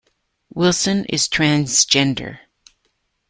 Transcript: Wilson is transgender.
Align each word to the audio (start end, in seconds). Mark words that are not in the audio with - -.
Wilson 0.51 1.05
is 1.09 1.27
transgender. 1.27 2.39